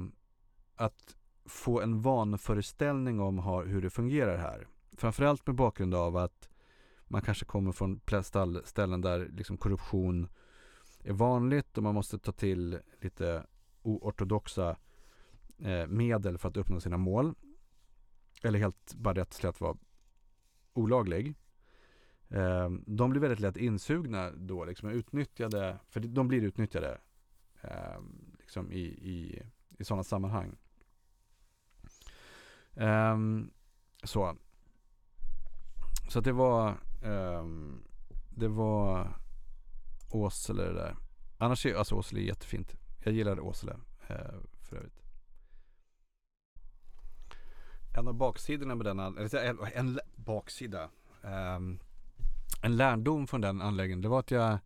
[0.76, 4.68] att få en vanföreställning om hur det fungerar här.
[4.98, 6.50] Framförallt med bakgrund av att
[7.08, 8.02] man kanske kommer från
[8.64, 10.28] ställen där liksom korruption
[11.04, 13.44] är vanligt och man måste ta till lite
[13.82, 14.78] oortodoxa
[15.60, 17.36] eh, medel för att uppnå sina mål.
[18.44, 19.78] Eller helt bara rätt och slätt var
[20.74, 21.36] olaglig.
[22.30, 27.02] Eh, de blir väldigt lätt insugna då, liksom utnyttjade, för de blir utnyttjade
[27.62, 28.00] eh,
[28.40, 29.44] liksom i, i,
[29.78, 30.58] i sådana sammanhang.
[32.76, 33.52] Ehm,
[34.04, 34.38] så.
[36.10, 37.84] Så att det var ehm,
[38.30, 39.18] Det var
[40.12, 40.96] Åsele det där.
[41.38, 42.76] Annars är alltså Åsele jättefint.
[43.04, 43.76] Jag gillar Åsele
[44.08, 45.07] eh, för övrigt.
[47.98, 50.90] En av baksidorna med den, eller en, en baksida.
[51.22, 51.80] Um,
[52.62, 54.60] en lärdom från den anläggningen, det var att jag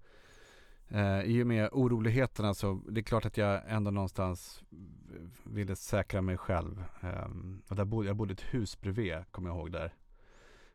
[0.93, 4.63] Eh, I och med oroligheterna så det är klart att jag ändå någonstans
[5.43, 6.83] ville säkra mig själv.
[7.01, 9.93] Um, och där bodde, jag bodde i ett hus bredvid, kommer jag ihåg där.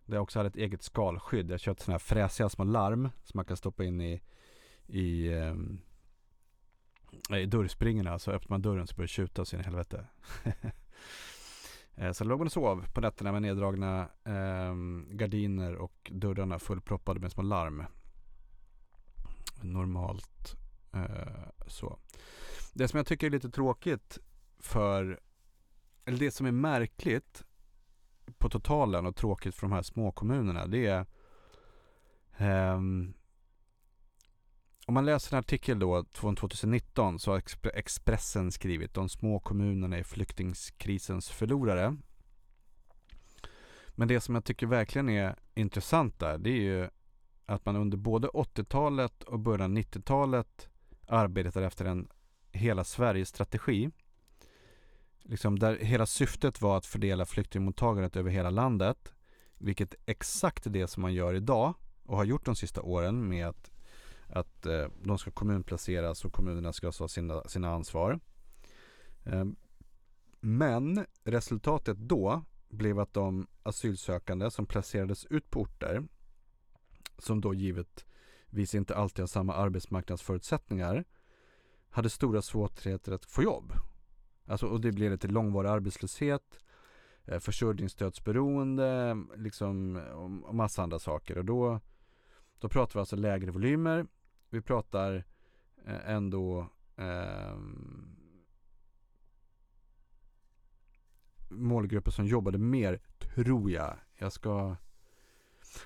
[0.06, 1.50] Där jag också hade ett eget skalskydd.
[1.50, 4.22] Jag köpte sådana här fräsiga små larm som man kan stoppa in i,
[4.86, 5.80] i, um,
[7.30, 8.18] i dörrspringorna.
[8.18, 10.06] Så öppnar man dörren så börjar det tjuta så in i helvete.
[11.96, 14.74] Eh, så låg man och sov på nätterna med neddragna eh,
[15.10, 17.84] gardiner och dörrarna fullproppade med små larm
[19.62, 20.56] normalt
[20.92, 21.98] eh, så.
[22.74, 24.18] Det som jag tycker är lite tråkigt
[24.58, 25.20] för,
[26.04, 27.44] eller det som är märkligt
[28.38, 31.06] på totalen och tråkigt för de här små kommunerna det är
[32.36, 32.80] eh,
[34.86, 37.42] om man läser en artikel då från 2019 så har
[37.74, 41.96] Expressen skrivit de små kommunerna är flyktingkrisens förlorare.
[43.88, 46.88] Men det som jag tycker verkligen är intressant där det är ju
[47.46, 50.68] att man under både 80-talet och början av 90-talet
[51.06, 52.08] arbetar efter en
[52.52, 53.90] hela Sverige-strategi.
[55.22, 59.14] Liksom där hela syftet var att fördela flyktingmottagandet över hela landet.
[59.58, 63.46] Vilket exakt är det som man gör idag och har gjort de sista åren med
[63.46, 63.70] att,
[64.28, 68.20] att eh, de ska kommunplaceras och kommunerna ska ha sina, sina ansvar.
[69.24, 69.44] Eh,
[70.40, 76.02] men resultatet då blev att de asylsökande som placerades ut på orter
[77.18, 81.04] som då givetvis inte alltid har samma arbetsmarknadsförutsättningar,
[81.90, 83.72] hade stora svårigheter att få jobb.
[84.46, 86.58] Alltså, och det blev till långvarig arbetslöshet,
[87.24, 89.96] eh, försörjningsstödsberoende, liksom,
[90.46, 91.38] och massa andra saker.
[91.38, 91.80] Och då,
[92.58, 94.06] då pratar vi alltså lägre volymer.
[94.50, 95.24] Vi pratar
[95.86, 97.56] eh, ändå eh,
[101.48, 103.00] målgrupper som jobbade mer,
[103.34, 103.94] tror jag.
[104.18, 104.76] Jag ska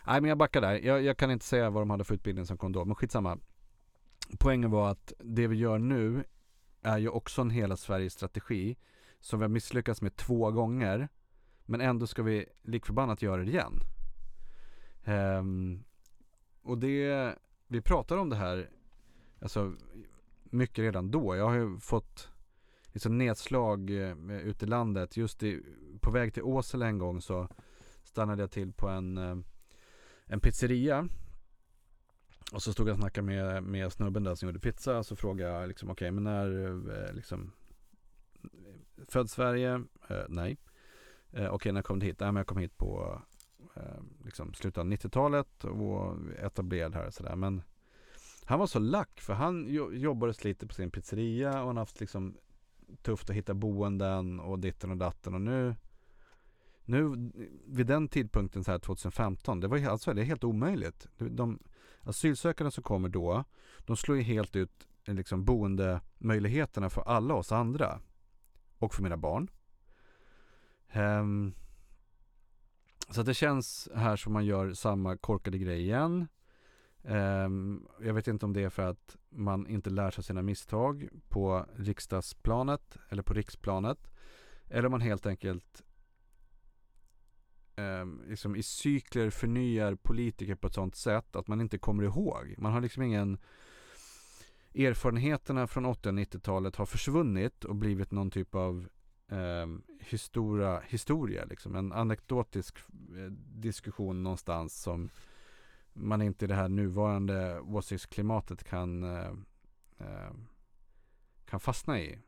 [0.07, 0.73] Nej men jag backar där.
[0.73, 3.39] Jag, jag, kan inte säga vad de hade för utbildning som kom då, men skitsamma.
[4.39, 6.25] Poängen var att det vi gör nu
[6.83, 8.77] är ju också en hela Sveriges strategi
[9.21, 11.09] som vi har misslyckats med två gånger.
[11.65, 13.81] Men ändå ska vi likförbannat göra det igen.
[15.05, 15.85] Um,
[16.63, 17.35] och det,
[17.71, 18.71] vi pratade om det här,
[19.41, 19.75] alltså
[20.45, 21.37] mycket redan då.
[21.37, 22.29] Jag har ju fått
[22.93, 25.17] liksom nedslag eh, ute i landet.
[25.17, 25.63] Just i,
[26.01, 27.49] på väg till Åsele en gång så
[28.03, 29.37] stannade jag till på en eh,
[30.31, 31.09] en pizzeria.
[32.53, 35.03] Och så stod jag och snackade med, med snubben där som gjorde pizza.
[35.03, 37.53] Så frågade jag liksom, okej okay, men när eh, liksom
[39.09, 39.85] Född Sverige?
[40.09, 40.59] Eh, nej.
[41.33, 42.21] Eh, okej, okay, när kom du hit?
[42.21, 43.23] Nej, men jag kom hit på
[43.77, 47.37] eh, liksom slutet av 90-talet och etablerad här och sådär.
[47.37, 47.63] Men
[48.45, 51.83] han var så lack för han jobbade och sliter på sin pizzeria och han har
[51.83, 52.37] haft liksom
[53.03, 55.75] tufft att hitta boenden och ditten och datten och nu
[56.91, 57.31] nu,
[57.67, 61.09] vid den tidpunkten så här 2015, det var alltså det är helt omöjligt.
[61.19, 61.59] De
[62.01, 63.45] asylsökande som kommer då,
[63.79, 68.01] de slår ju helt ut eh, liksom boendemöjligheterna för alla oss andra.
[68.79, 69.51] Och för mina barn.
[70.95, 71.55] Um,
[73.11, 76.29] så det känns här som man gör samma korkade grej igen.
[77.03, 81.09] Um, jag vet inte om det är för att man inte lär sig sina misstag
[81.29, 84.11] på riksdagsplanet eller på riksplanet.
[84.69, 85.83] Eller om man helt enkelt
[87.77, 92.55] eh, liksom i cykler förnyar politiker på ett sånt sätt att man inte kommer ihåg.
[92.59, 93.39] Man har liksom ingen
[94.75, 98.89] Erfarenheterna från 80 och 90-talet har försvunnit och blivit någon typ av
[99.31, 99.67] eh,
[100.01, 101.75] historia, historia liksom.
[101.75, 102.79] En anekdotisk
[103.17, 105.11] eh, diskussion någonstans som
[105.93, 109.33] man inte i det här nuvarande åsiktsklimatet kan, eh,
[109.99, 110.31] eh
[111.45, 112.19] kan fastna i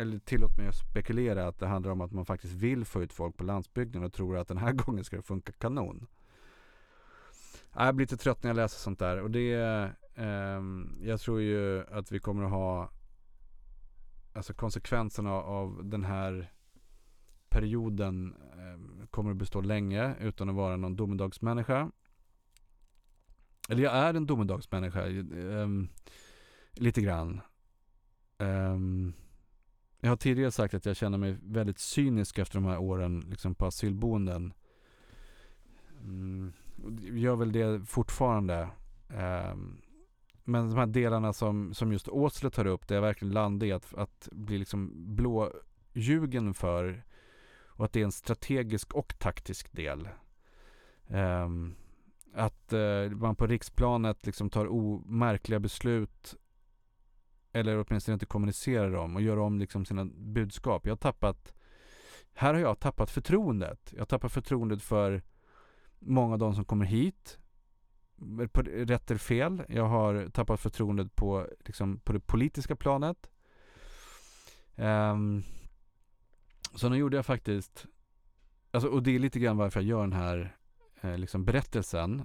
[0.00, 3.12] eller tillåt mig att spekulera att det handlar om att man faktiskt vill få ut
[3.12, 6.06] folk på landsbygden och tror att den här gången ska det funka kanon.
[7.74, 9.52] Jag blir lite trött när jag läser sånt där och det
[10.14, 10.62] eh,
[11.02, 12.90] Jag tror ju att vi kommer att ha
[14.32, 16.52] Alltså konsekvenserna av den här
[17.48, 21.90] perioden eh, kommer att bestå länge utan att vara någon domedagsmänniska.
[23.68, 25.68] Eller jag är en domedagsmänniska eh,
[26.72, 27.40] lite grann.
[28.38, 28.78] Eh,
[30.00, 33.54] jag har tidigare sagt att jag känner mig väldigt cynisk efter de här åren liksom
[33.54, 34.52] på asylboenden.
[36.02, 36.52] Mm,
[37.00, 38.68] gör väl det fortfarande.
[39.08, 39.80] Um,
[40.44, 43.72] men de här delarna som, som just Åsle tar upp, det jag verkligen landar i
[43.72, 47.04] att, att bli liksom blåljugen för
[47.80, 50.08] och att det är en strategisk och taktisk del.
[51.08, 51.74] Um,
[52.34, 56.36] att uh, man på riksplanet liksom tar omärkliga beslut
[57.52, 60.86] eller åtminstone inte kommunicerar dem och gör om liksom sina budskap.
[60.86, 61.54] Jag har tappat,
[62.32, 63.92] här har jag tappat förtroendet.
[63.92, 65.22] Jag har tappat förtroendet för
[65.98, 67.38] många av de som kommer hit.
[68.20, 69.62] Eh, på rätt eller fel.
[69.68, 73.30] Jag har tappat förtroendet på, liksom, på det politiska planet.
[74.76, 75.42] Um,
[76.74, 77.86] så nu gjorde jag faktiskt,
[78.70, 80.56] alltså, och det är lite grann varför jag gör den här
[81.00, 82.22] eh, liksom berättelsen.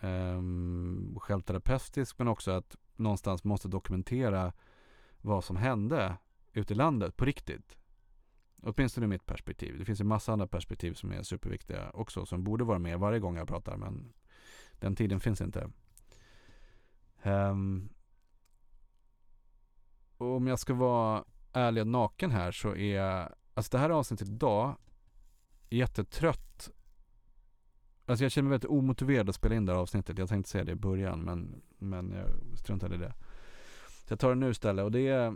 [0.00, 4.52] Um, självterapeutisk men också att någonstans måste dokumentera
[5.20, 6.16] vad som hände
[6.52, 7.76] ute i landet på riktigt.
[8.62, 9.78] Åtminstone ur mitt perspektiv.
[9.78, 13.20] Det finns en massa andra perspektiv som är superviktiga också som borde vara med varje
[13.20, 14.12] gång jag pratar men
[14.80, 15.70] den tiden finns inte.
[17.22, 17.88] Um,
[20.16, 24.28] och om jag ska vara ärlig och naken här så är alltså det här avsnittet
[24.28, 24.76] idag
[25.70, 26.70] jättetrött.
[28.06, 30.18] Alltså jag känner mig väldigt omotiverad att spela in det här avsnittet.
[30.18, 33.14] Jag tänkte säga det i början men, men jag struntade i det.
[34.06, 35.26] Så jag tar det nu istället och det är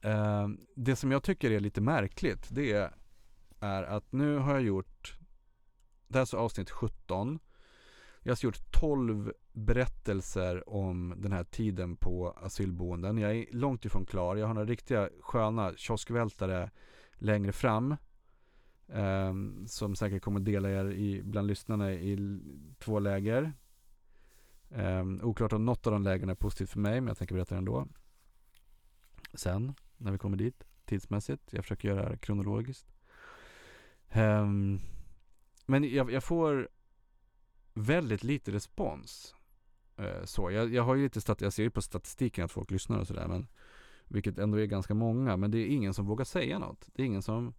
[0.00, 2.90] eh, Det som jag tycker är lite märkligt det
[3.60, 5.18] är att nu har jag gjort
[6.08, 7.38] Det här är så avsnitt 17
[8.22, 13.18] jag har alltså gjort 12 berättelser om den här tiden på asylboenden.
[13.18, 14.36] Jag är långt ifrån klar.
[14.36, 16.70] Jag har några riktiga sköna kioskvältare
[17.12, 17.96] längre fram.
[18.88, 19.34] Eh,
[19.66, 22.40] som säkert kommer dela er i, bland lyssnarna i
[22.78, 23.52] två läger.
[24.70, 27.54] Eh, oklart om något av de lägena är positivt för mig, men jag tänker berätta
[27.54, 27.88] det ändå.
[29.34, 31.52] Sen, när vi kommer dit, tidsmässigt.
[31.52, 32.86] Jag försöker göra det här kronologiskt.
[34.08, 34.46] Eh,
[35.66, 36.68] men jag, jag, får
[37.74, 39.34] väldigt lite respons.
[39.96, 40.50] Eh, så.
[40.50, 43.06] Jag, jag, har ju lite stat jag ser ju på statistiken att folk lyssnar och
[43.06, 43.48] sådär, men
[44.08, 45.36] vilket ändå är ganska många.
[45.36, 46.88] Men det är ingen som vågar säga något.
[46.94, 47.54] Det är ingen som...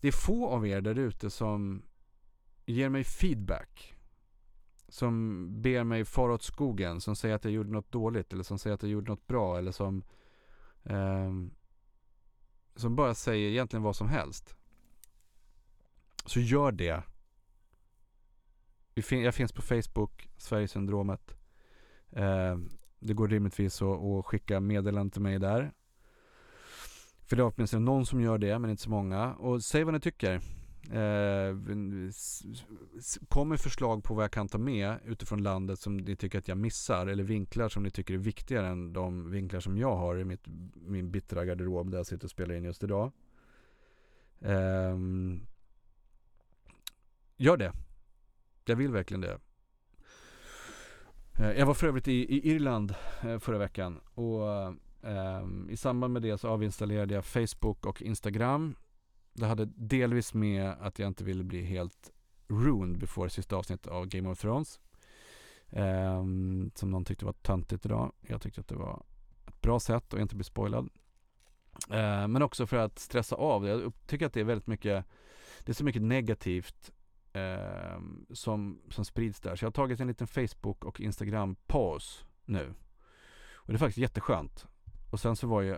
[0.00, 1.82] Det är få av er där ute som
[2.66, 3.94] ger mig feedback
[4.90, 8.58] som ber mig fara åt skogen, som säger att jag gjorde något dåligt eller som
[8.58, 10.02] säger att jag gjorde något bra eller som
[10.84, 11.30] eh,
[12.74, 14.56] som bara säger egentligen vad som helst.
[16.26, 17.02] Så gör det.
[19.10, 21.34] Jag finns på Facebook, Sverigesyndromet.
[22.10, 22.56] Eh,
[22.98, 25.72] det går rimligtvis att, att skicka meddelanden till mig där.
[27.26, 29.34] För det är åtminstone någon som gör det, men inte så många.
[29.34, 30.40] Och säg vad ni tycker.
[30.92, 31.56] Eh,
[33.28, 36.48] kom med förslag på vad jag kan ta med utifrån landet som ni tycker att
[36.48, 40.18] jag missar eller vinklar som ni tycker är viktigare än de vinklar som jag har
[40.18, 43.12] i mitt, min bittra garderob där jag sitter och spelar in just idag.
[44.40, 44.96] Eh,
[47.36, 47.72] gör det.
[48.64, 49.38] Jag vill verkligen det.
[51.38, 54.48] Eh, jag var för övrigt i, i Irland eh, förra veckan och
[55.02, 58.74] ehm, i samband med det så avinstallerade jag Facebook och Instagram
[59.32, 62.10] det hade delvis med att jag inte ville bli helt
[62.48, 64.80] ruined before sista avsnittet av Game of Thrones.
[65.70, 68.12] Um, som någon tyckte var töntigt idag.
[68.20, 69.02] Jag tyckte att det var
[69.46, 70.88] ett bra sätt att inte bli spoilad.
[71.90, 73.66] Uh, men också för att stressa av.
[73.66, 75.04] Jag tycker att det är väldigt mycket,
[75.64, 76.92] det är så mycket negativt
[77.32, 78.00] eh,
[78.30, 79.56] som, som sprids där.
[79.56, 82.74] Så jag har tagit en liten Facebook och Instagram-paus nu.
[83.52, 84.66] Och det är faktiskt jätteskönt.
[85.10, 85.76] Och sen så var ju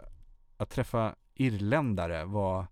[0.56, 2.66] att träffa irländare var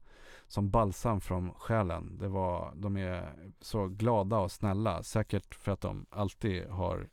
[0.46, 2.18] som balsam från själen.
[2.18, 5.02] Det var, de är så glada och snälla.
[5.02, 7.08] Säkert för att de alltid har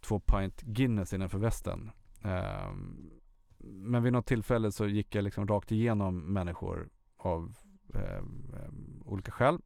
[0.00, 1.90] två pint Guinness innanför västen.
[2.22, 3.10] Um,
[3.58, 7.56] men vid något tillfälle så gick jag liksom rakt igenom människor av
[7.88, 9.58] um, olika skäl.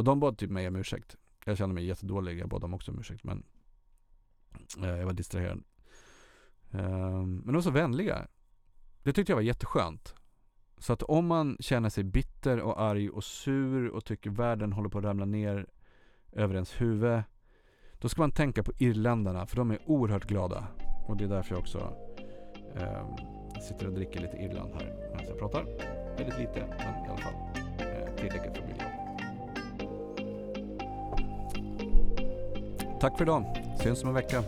[0.00, 1.16] Och de bad typ mig om ursäkt.
[1.44, 2.38] Jag kände mig jättedålig.
[2.38, 3.42] Jag bad dem också om ursäkt men
[4.82, 5.62] eh, jag var distraherad.
[6.70, 8.26] Eh, men de var så vänliga.
[9.02, 10.14] Det tyckte jag var jätteskönt.
[10.78, 14.88] Så att om man känner sig bitter och arg och sur och tycker världen håller
[14.88, 15.66] på att ramla ner
[16.32, 17.22] över ens huvud.
[17.92, 20.66] Då ska man tänka på irländarna för de är oerhört glada.
[21.08, 21.78] Och det är därför jag också
[22.76, 23.16] eh,
[23.68, 25.64] sitter och dricker lite Irland här medan jag pratar.
[26.16, 27.34] Väldigt lite, men i alla fall
[27.78, 28.79] eh, tillräckligt för mig.
[33.00, 33.44] Tack för idag.
[33.82, 34.42] Syns om en vecka.